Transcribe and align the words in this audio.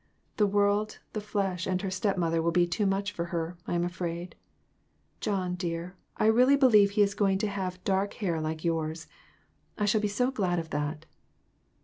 The 0.37 0.47
world, 0.47 0.97
the 1.13 1.21
flesh, 1.21 1.67
and 1.67 1.79
her 1.83 1.91
step 1.91 2.17
mother 2.17 2.41
will 2.41 2.49
be 2.49 2.65
too 2.65 2.87
much 2.87 3.11
for 3.11 3.25
her, 3.25 3.55
I 3.67 3.75
am 3.75 3.83
afraid. 3.83 4.35
John, 5.19 5.53
dear, 5.53 5.95
I 6.17 6.25
really 6.25 6.55
believe 6.55 6.89
he 6.97 7.03
is 7.03 7.13
going 7.13 7.37
to 7.37 7.47
have 7.47 7.83
dark 7.83 8.15
hair 8.15 8.41
like 8.41 8.65
yours. 8.65 9.05
I 9.77 9.85
shall 9.85 10.01
be 10.01 10.07
so 10.07 10.31
glad 10.31 10.57
of 10.57 10.71
that." 10.71 11.05